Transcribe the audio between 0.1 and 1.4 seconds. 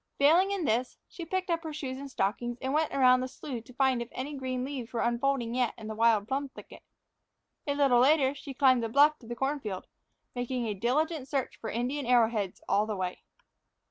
Failing in this, she